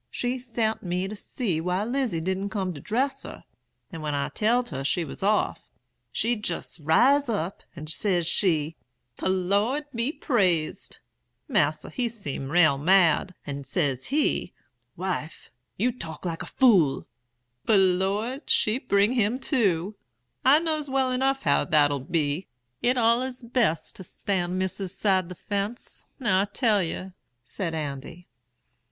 [0.09, 3.43] She sent me to see why Lizy didn't come to dress her;
[3.91, 5.69] and when I telled her she was off,
[6.11, 8.77] she jes ris up, and ses she,
[9.17, 10.97] "The Lord be praised!"
[11.47, 14.53] Mas'r he seemed rael mad; and ses he,
[14.97, 17.05] "Wife, you talk like a fool."
[17.65, 18.39] But, Lor!
[18.47, 19.93] she'll bring him to.
[20.43, 22.47] I knows well enough how that'll be.
[22.81, 27.13] It's allers best to stand Missis's side the fence, now I tell yer,'
[27.43, 28.27] said Andy.